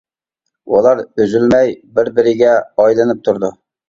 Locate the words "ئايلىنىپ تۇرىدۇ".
2.85-3.51